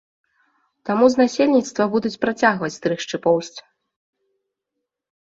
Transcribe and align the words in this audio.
Таму 0.89 1.09
з 1.15 1.19
насельніцтва 1.21 1.87
будуць 1.97 2.15
працягваць 2.25 2.73
стрыгчы 2.79 3.23
поўсць. 3.29 3.57